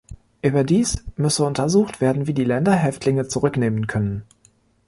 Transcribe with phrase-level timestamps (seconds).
[0.41, 4.23] Überdies müsse untersucht werden, wie die Länder Häftlinge zurücknehmen können.